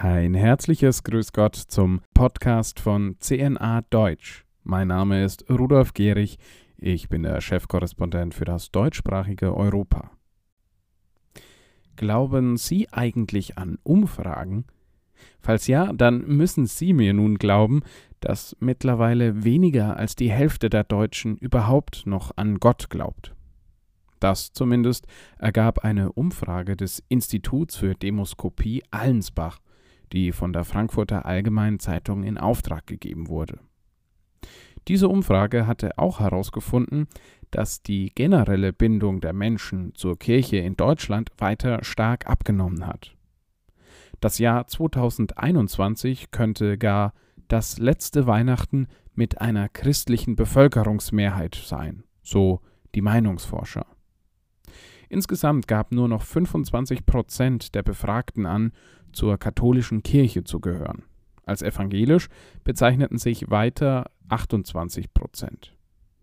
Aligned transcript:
Ein 0.00 0.34
herzliches 0.34 1.02
Grüß 1.02 1.32
Gott 1.32 1.56
zum 1.56 2.02
Podcast 2.14 2.78
von 2.78 3.16
CNA 3.18 3.80
Deutsch. 3.90 4.44
Mein 4.62 4.86
Name 4.86 5.24
ist 5.24 5.50
Rudolf 5.50 5.92
Gehrig, 5.92 6.38
ich 6.76 7.08
bin 7.08 7.24
der 7.24 7.40
Chefkorrespondent 7.40 8.32
für 8.32 8.44
das 8.44 8.70
deutschsprachige 8.70 9.56
Europa. 9.56 10.12
Glauben 11.96 12.56
Sie 12.56 12.88
eigentlich 12.92 13.58
an 13.58 13.76
Umfragen? 13.82 14.66
Falls 15.40 15.66
ja, 15.66 15.92
dann 15.92 16.24
müssen 16.28 16.66
Sie 16.66 16.92
mir 16.92 17.12
nun 17.12 17.36
glauben, 17.36 17.82
dass 18.20 18.56
mittlerweile 18.60 19.42
weniger 19.42 19.96
als 19.96 20.14
die 20.14 20.30
Hälfte 20.30 20.70
der 20.70 20.84
Deutschen 20.84 21.36
überhaupt 21.38 22.06
noch 22.06 22.30
an 22.36 22.60
Gott 22.60 22.88
glaubt. 22.88 23.34
Das 24.20 24.52
zumindest 24.52 25.08
ergab 25.38 25.80
eine 25.80 26.12
Umfrage 26.12 26.76
des 26.76 27.02
Instituts 27.08 27.74
für 27.74 27.96
Demoskopie 27.96 28.84
Allensbach, 28.92 29.58
die 30.12 30.32
von 30.32 30.52
der 30.52 30.64
Frankfurter 30.64 31.26
Allgemeinen 31.26 31.78
Zeitung 31.78 32.22
in 32.22 32.38
Auftrag 32.38 32.86
gegeben 32.86 33.28
wurde. 33.28 33.58
Diese 34.88 35.08
Umfrage 35.08 35.66
hatte 35.66 35.98
auch 35.98 36.20
herausgefunden, 36.20 37.08
dass 37.50 37.82
die 37.82 38.12
generelle 38.14 38.72
Bindung 38.72 39.20
der 39.20 39.32
Menschen 39.32 39.94
zur 39.94 40.18
Kirche 40.18 40.58
in 40.58 40.76
Deutschland 40.76 41.30
weiter 41.38 41.82
stark 41.82 42.28
abgenommen 42.28 42.86
hat. 42.86 43.14
Das 44.20 44.38
Jahr 44.38 44.66
2021 44.66 46.30
könnte 46.30 46.78
gar 46.78 47.12
das 47.48 47.78
letzte 47.78 48.26
Weihnachten 48.26 48.88
mit 49.14 49.40
einer 49.40 49.68
christlichen 49.68 50.36
Bevölkerungsmehrheit 50.36 51.54
sein, 51.54 52.04
so 52.22 52.60
die 52.94 53.00
Meinungsforscher. 53.00 53.86
Insgesamt 55.08 55.66
gab 55.66 55.92
nur 55.92 56.08
noch 56.08 56.22
25 56.22 57.06
Prozent 57.06 57.74
der 57.74 57.82
Befragten 57.82 58.44
an, 58.44 58.72
zur 59.12 59.38
katholischen 59.38 60.02
Kirche 60.02 60.44
zu 60.44 60.60
gehören. 60.60 61.04
Als 61.44 61.62
evangelisch 61.62 62.28
bezeichneten 62.64 63.18
sich 63.18 63.50
weiter 63.50 64.10
28 64.28 65.14
Prozent. 65.14 65.74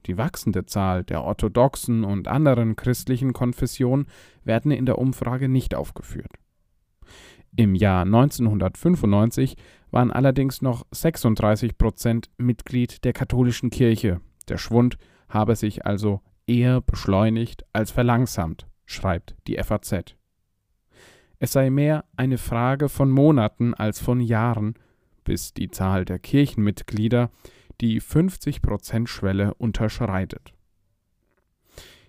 Die 0.05 0.17
wachsende 0.17 0.65
Zahl 0.65 1.03
der 1.03 1.23
orthodoxen 1.23 2.03
und 2.03 2.27
anderen 2.27 2.75
christlichen 2.75 3.33
Konfessionen 3.33 4.05
werden 4.43 4.71
in 4.71 4.85
der 4.85 4.99
Umfrage 4.99 5.49
nicht 5.49 5.73
aufgeführt. 5.73 6.31
Im 7.55 7.73
Jahr 7.73 8.03
1995 8.03 9.55
waren 9.89 10.11
allerdings 10.11 10.61
noch 10.61 10.85
36 10.91 11.77
Prozent 11.77 12.29
Mitglied 12.37 13.03
der 13.03 13.13
katholischen 13.13 13.69
Kirche. 13.69 14.19
Der 14.49 14.57
Schwund 14.57 14.97
habe 15.29 15.55
sich 15.55 15.85
also 15.85 16.21
eher 16.47 16.81
beschleunigt 16.81 17.65
als 17.73 17.91
verlangsamt, 17.91 18.67
schreibt 18.85 19.35
die 19.47 19.57
FAZ. 19.57 20.15
Es 21.39 21.51
sei 21.51 21.69
mehr 21.69 22.05
eine 22.15 22.37
Frage 22.37 22.89
von 22.89 23.11
Monaten 23.11 23.73
als 23.73 23.99
von 23.99 24.21
Jahren, 24.21 24.75
bis 25.23 25.53
die 25.53 25.69
Zahl 25.69 26.05
der 26.05 26.19
Kirchenmitglieder 26.19 27.29
die 27.81 28.01
50-Prozent-Schwelle 28.01 29.53
unterschreitet. 29.55 30.53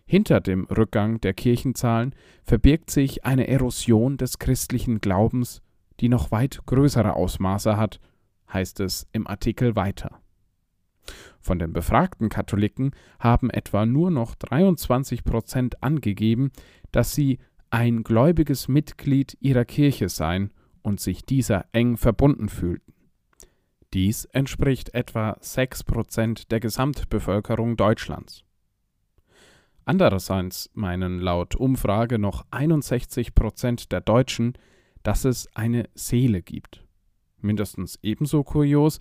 Hinter 0.05 0.41
dem 0.41 0.67
Rückgang 0.67 1.21
der 1.21 1.35
Kirchenzahlen 1.35 2.15
verbirgt 2.45 2.91
sich 2.91 3.25
eine 3.25 3.49
Erosion 3.49 4.17
des 4.17 4.39
christlichen 4.39 5.01
Glaubens, 5.01 5.63
die 5.99 6.09
noch 6.09 6.31
weit 6.31 6.61
größere 6.67 7.15
Ausmaße 7.15 7.77
hat, 7.77 7.99
heißt 8.53 8.79
es 8.81 9.09
im 9.11 9.27
Artikel 9.27 9.75
weiter. 9.75 10.21
Von 11.41 11.59
den 11.59 11.73
befragten 11.73 12.29
Katholiken 12.29 12.93
haben 13.19 13.51
etwa 13.51 13.87
nur 13.87 14.13
noch 14.13 14.37
23 14.37 15.25
Prozent 15.25 15.83
angegeben, 15.83 16.51
dass 16.93 17.15
sie 17.15 17.39
ein 17.71 18.03
gläubiges 18.05 18.69
Mitglied 18.69 19.37
ihrer 19.41 19.65
Kirche 19.65 20.09
seien 20.09 20.53
und 20.83 21.01
sich 21.01 21.25
dieser 21.25 21.67
eng 21.73 21.97
verbunden 21.97 22.49
fühlten. 22.49 22.93
Dies 23.93 24.25
entspricht 24.27 24.95
etwa 24.95 25.37
6 25.41 25.85
Prozent 25.85 26.51
der 26.51 26.61
Gesamtbevölkerung 26.61 27.77
Deutschlands. 27.77 28.45
Andererseits 29.85 30.71
meinen 30.75 31.21
laut 31.21 31.55
Umfrage 31.55 32.19
noch 32.19 32.45
61 32.51 33.35
Prozent 33.35 33.93
der 33.93 34.01
Deutschen, 34.01 34.55
dass 35.03 35.25
es 35.25 35.49
eine 35.55 35.89
Seele 35.95 36.43
gibt. 36.43 36.85
Mindestens 37.41 37.99
ebenso 38.03 38.43
kurios 38.43 38.99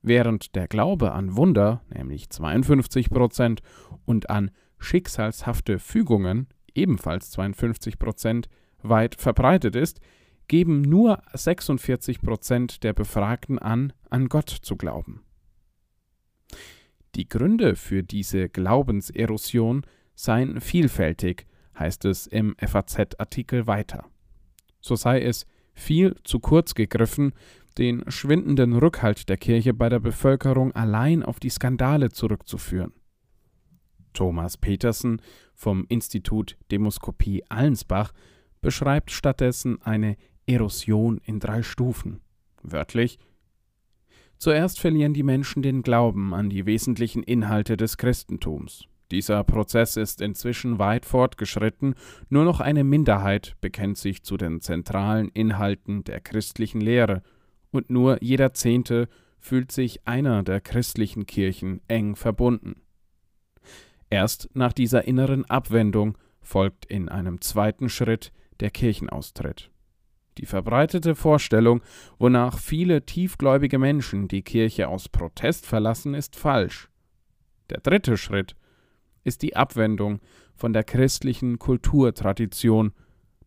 während 0.00 0.54
der 0.54 0.68
Glaube 0.68 1.12
an 1.12 1.36
Wunder, 1.36 1.82
nämlich 1.88 2.30
52 2.30 3.10
Prozent, 3.10 3.60
und 4.04 4.30
an 4.30 4.50
schicksalshafte 4.78 5.78
Fügungen, 5.78 6.48
ebenfalls 6.74 7.30
52 7.32 7.98
Prozent, 7.98 8.48
weit 8.82 9.14
verbreitet 9.14 9.76
ist, 9.76 10.00
geben 10.48 10.82
nur 10.82 11.22
46 11.32 12.20
Prozent 12.20 12.82
der 12.82 12.92
Befragten 12.92 13.58
an, 13.58 13.92
an 14.10 14.28
Gott 14.28 14.50
zu 14.50 14.76
glauben. 14.76 15.22
Die 17.14 17.28
Gründe 17.28 17.76
für 17.76 18.02
diese 18.02 18.48
Glaubenserosion 18.48 19.84
seien 20.14 20.60
vielfältig, 20.60 21.46
heißt 21.78 22.04
es 22.04 22.26
im 22.26 22.54
FAZ-Artikel 22.58 23.66
weiter. 23.66 24.06
So 24.80 24.96
sei 24.96 25.22
es 25.22 25.46
viel 25.74 26.16
zu 26.24 26.40
kurz 26.40 26.74
gegriffen, 26.74 27.32
den 27.78 28.04
schwindenden 28.10 28.74
Rückhalt 28.74 29.28
der 29.28 29.36
Kirche 29.36 29.72
bei 29.72 29.88
der 29.88 30.00
Bevölkerung 30.00 30.72
allein 30.72 31.22
auf 31.22 31.40
die 31.40 31.50
Skandale 31.50 32.10
zurückzuführen. 32.10 32.92
Thomas 34.12 34.56
Petersen 34.56 35.20
vom 35.54 35.86
Institut 35.88 36.56
Demoskopie 36.70 37.44
Allensbach 37.48 38.12
beschreibt 38.60 39.10
stattdessen 39.10 39.80
eine 39.82 40.16
Erosion 40.46 41.20
in 41.24 41.40
drei 41.40 41.62
Stufen. 41.62 42.20
Wörtlich 42.62 43.18
Zuerst 44.38 44.80
verlieren 44.80 45.14
die 45.14 45.22
Menschen 45.22 45.62
den 45.62 45.82
Glauben 45.82 46.34
an 46.34 46.50
die 46.50 46.66
wesentlichen 46.66 47.22
Inhalte 47.22 47.76
des 47.76 47.96
Christentums. 47.96 48.88
Dieser 49.12 49.44
Prozess 49.44 49.96
ist 49.96 50.20
inzwischen 50.20 50.78
weit 50.78 51.04
fortgeschritten, 51.04 51.94
nur 52.28 52.44
noch 52.44 52.60
eine 52.60 52.82
Minderheit 52.82 53.54
bekennt 53.60 53.98
sich 53.98 54.24
zu 54.24 54.36
den 54.36 54.60
zentralen 54.60 55.28
Inhalten 55.28 56.02
der 56.02 56.20
christlichen 56.20 56.80
Lehre, 56.80 57.22
und 57.70 57.90
nur 57.90 58.22
jeder 58.22 58.52
Zehnte 58.52 59.08
fühlt 59.38 59.70
sich 59.70 60.06
einer 60.06 60.42
der 60.42 60.60
christlichen 60.60 61.26
Kirchen 61.26 61.80
eng 61.88 62.16
verbunden. 62.16 62.80
Erst 64.12 64.50
nach 64.52 64.74
dieser 64.74 65.06
inneren 65.06 65.46
Abwendung 65.46 66.18
folgt 66.42 66.84
in 66.84 67.08
einem 67.08 67.40
zweiten 67.40 67.88
Schritt 67.88 68.30
der 68.60 68.70
Kirchenaustritt. 68.70 69.70
Die 70.36 70.44
verbreitete 70.44 71.14
Vorstellung, 71.14 71.80
wonach 72.18 72.58
viele 72.58 73.06
tiefgläubige 73.06 73.78
Menschen 73.78 74.28
die 74.28 74.42
Kirche 74.42 74.88
aus 74.88 75.08
Protest 75.08 75.64
verlassen, 75.64 76.12
ist 76.12 76.36
falsch. 76.36 76.90
Der 77.70 77.80
dritte 77.80 78.18
Schritt 78.18 78.54
ist 79.24 79.40
die 79.40 79.56
Abwendung 79.56 80.20
von 80.54 80.74
der 80.74 80.84
christlichen 80.84 81.58
Kulturtradition, 81.58 82.92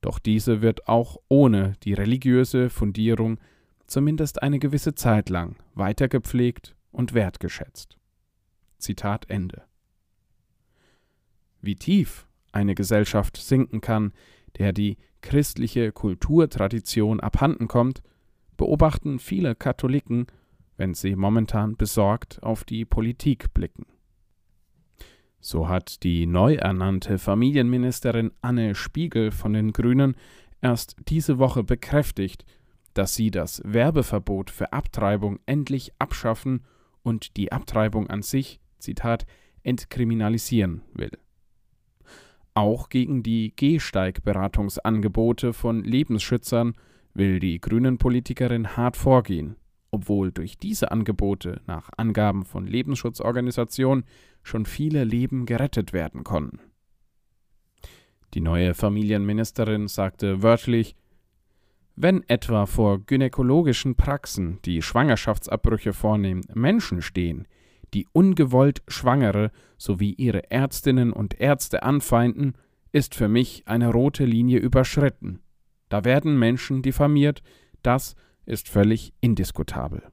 doch 0.02 0.18
diese 0.18 0.64
wird 0.64 0.88
auch 0.88 1.18
ohne 1.30 1.74
die 1.84 1.94
religiöse 1.94 2.72
Fundierung 2.72 3.40
zumindest 3.86 4.42
eine 4.42 4.58
gewisse 4.58 4.96
Zeit 4.96 5.30
lang 5.30 5.58
weiter 5.76 6.08
gepflegt 6.08 6.76
und 6.90 7.14
wertgeschätzt. 7.14 8.00
Zitat 8.80 9.30
Ende. 9.30 9.62
Wie 11.66 11.76
tief 11.76 12.28
eine 12.52 12.76
Gesellschaft 12.76 13.38
sinken 13.38 13.82
kann, 13.82 14.14
der 14.60 14.72
die 14.72 14.98
christliche 15.22 15.92
Kulturtradition 15.92 17.20
abhanden 17.20 17.68
kommt, 17.68 18.04
beobachten 18.56 19.18
viele 19.18 19.56
Katholiken, 19.56 20.28
wenn 20.78 20.94
sie 20.94 21.16
momentan 21.16 21.76
besorgt 21.76 22.44
auf 22.44 22.66
die 22.66 22.86
Politik 22.86 23.52
blicken. 23.56 23.88
So 25.40 25.68
hat 25.68 26.04
die 26.04 26.28
neu 26.28 26.54
ernannte 26.54 27.18
Familienministerin 27.18 28.32
Anne 28.42 28.76
Spiegel 28.76 29.32
von 29.32 29.54
den 29.54 29.74
Grünen 29.74 30.16
erst 30.62 30.96
diese 31.08 31.40
Woche 31.40 31.64
bekräftigt, 31.64 32.46
dass 32.94 33.16
sie 33.16 33.32
das 33.32 33.62
Werbeverbot 33.66 34.52
für 34.52 34.72
Abtreibung 34.72 35.40
endlich 35.48 35.94
abschaffen 35.98 36.64
und 37.02 37.38
die 37.38 37.52
Abtreibung 37.52 38.08
an 38.08 38.22
sich, 38.22 38.60
Zitat, 38.78 39.26
entkriminalisieren 39.64 40.84
will. 40.94 41.12
Auch 42.56 42.88
gegen 42.88 43.22
die 43.22 43.54
Gehsteigberatungsangebote 43.54 45.52
von 45.52 45.84
Lebensschützern 45.84 46.74
will 47.14 47.40
die 47.42 47.60
Grünen-Politikerin 47.60 48.78
hart 48.78 48.96
vorgehen, 48.96 49.58
obwohl 49.92 50.32
durch 50.32 50.58
diese 50.58 50.90
Angebote 50.90 51.62
nach 51.68 51.90
Angaben 51.98 52.46
von 52.46 52.66
Lebensschutzorganisationen 52.66 54.06
schon 54.42 54.66
viele 54.66 55.04
Leben 55.04 55.46
gerettet 55.46 55.92
werden 55.92 56.24
konnten. 56.24 56.60
Die 58.34 58.42
neue 58.42 58.74
Familienministerin 58.74 59.90
sagte 59.90 60.42
wörtlich, 60.42 60.96
wenn 61.98 62.24
etwa 62.30 62.66
vor 62.66 63.00
gynäkologischen 63.00 63.96
Praxen, 63.96 64.60
die 64.64 64.82
Schwangerschaftsabbrüche 64.82 65.92
vornehmen, 65.92 66.44
Menschen 66.54 67.02
stehen, 67.02 67.48
die 67.94 68.08
ungewollt 68.12 68.82
Schwangere 68.88 69.52
sowie 69.78 70.14
ihre 70.14 70.52
Ärztinnen 70.52 71.14
und 71.14 71.40
Ärzte 71.40 71.84
anfeinden, 71.84 72.54
ist 72.92 73.16
für 73.16 73.28
mich 73.28 73.68
eine 73.68 73.92
rote 73.92 74.26
Linie 74.26 74.60
überschritten. 74.60 75.42
Da 75.90 76.04
werden 76.06 76.40
Menschen 76.40 76.82
diffamiert, 76.82 77.44
das 77.84 78.16
ist 78.46 78.70
völlig 78.70 79.14
indiskutabel. 79.22 80.04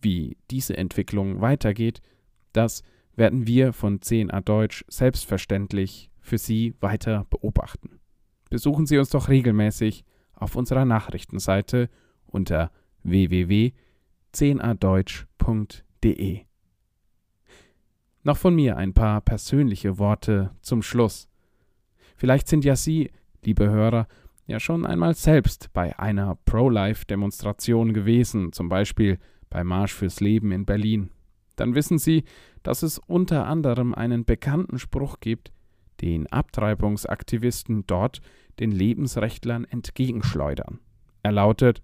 Wie 0.00 0.36
diese 0.50 0.76
Entwicklung 0.76 1.40
weitergeht, 1.40 2.00
das 2.52 2.82
werden 3.16 3.46
wir 3.46 3.72
von 3.72 4.00
10a 4.00 4.40
Deutsch 4.40 4.84
selbstverständlich 4.88 6.10
für 6.20 6.38
Sie 6.38 6.74
weiter 6.80 7.26
beobachten. 7.30 8.00
Besuchen 8.50 8.86
Sie 8.86 8.98
uns 8.98 9.10
doch 9.10 9.28
regelmäßig 9.28 10.04
auf 10.34 10.56
unserer 10.56 10.84
Nachrichtenseite 10.84 11.90
unter 12.26 12.70
www.10adeutsch.de. 14.32 16.40
Noch 18.22 18.36
von 18.36 18.54
mir 18.54 18.76
ein 18.76 18.92
paar 18.92 19.20
persönliche 19.20 19.98
Worte 19.98 20.50
zum 20.60 20.82
Schluss. 20.82 21.28
Vielleicht 22.16 22.48
sind 22.48 22.64
ja 22.64 22.74
Sie, 22.76 23.10
liebe 23.44 23.70
Hörer, 23.70 24.06
ja 24.46 24.60
schon 24.60 24.86
einmal 24.86 25.14
selbst 25.14 25.72
bei 25.72 25.98
einer 25.98 26.36
Pro-Life-Demonstration 26.44 27.92
gewesen, 27.92 28.52
zum 28.52 28.68
Beispiel 28.68 29.18
bei 29.50 29.64
Marsch 29.64 29.94
fürs 29.94 30.20
Leben 30.20 30.52
in 30.52 30.66
Berlin. 30.66 31.10
Dann 31.56 31.74
wissen 31.74 31.98
Sie, 31.98 32.24
dass 32.62 32.82
es 32.82 32.98
unter 32.98 33.46
anderem 33.46 33.94
einen 33.94 34.24
bekannten 34.24 34.78
Spruch 34.78 35.20
gibt, 35.20 35.52
den 36.00 36.26
Abtreibungsaktivisten 36.26 37.86
dort 37.86 38.20
den 38.58 38.72
Lebensrechtlern 38.72 39.64
entgegenschleudern. 39.64 40.80
Er 41.22 41.32
lautet: 41.32 41.82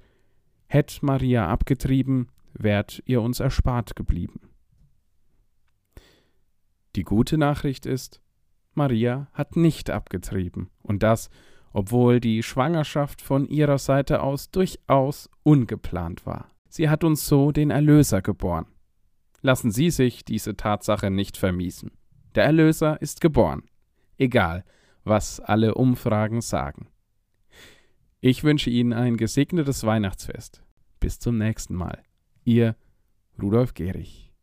Hätt 0.75 1.05
Maria 1.05 1.47
abgetrieben, 1.47 2.26
wärt 2.53 3.00
ihr 3.06 3.23
uns 3.23 3.38
erspart 3.38 3.94
geblieben. 3.94 4.41
Die 6.97 7.05
gute 7.05 7.38
Nachricht 7.38 7.87
ist, 7.87 8.21
Maria 8.73 9.29
hat 9.32 9.55
nicht 9.55 9.88
abgetrieben, 9.88 10.71
und 10.82 11.05
das, 11.05 11.31
obwohl 11.73 12.19
die 12.19 12.43
Schwangerschaft 12.43 13.23
von 13.23 13.47
ihrer 13.47 13.79
Seite 13.79 14.21
aus 14.21 14.50
durchaus 14.50 15.31
ungeplant 15.44 16.26
war. 16.26 16.50
Sie 16.69 16.88
hat 16.88 17.05
uns 17.05 17.25
so 17.25 17.53
den 17.53 17.70
Erlöser 17.70 18.20
geboren. 18.20 18.67
Lassen 19.43 19.70
Sie 19.70 19.91
sich 19.91 20.25
diese 20.25 20.56
Tatsache 20.56 21.09
nicht 21.09 21.37
vermiesen. 21.37 21.93
Der 22.35 22.47
Erlöser 22.47 23.00
ist 23.00 23.20
geboren. 23.20 23.62
Egal, 24.19 24.65
was 25.05 25.38
alle 25.38 25.77
Umfragen 25.77 26.41
sagen. 26.41 26.88
Ich 28.20 28.43
wünsche 28.43 28.70
Ihnen 28.70 28.93
ein 28.93 29.17
gesegnetes 29.17 29.85
Weihnachtsfest. 29.85 30.64
Bis 31.05 31.19
zum 31.19 31.37
nächsten 31.37 31.75
Mal. 31.75 32.03
Ihr 32.45 32.77
Rudolf 33.39 33.75
Gehrig. 33.75 34.34